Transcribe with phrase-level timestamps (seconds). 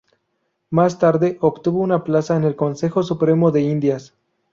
[0.71, 4.15] Más tarde obtuvo una plaza en el Consejo Supremo de Indias.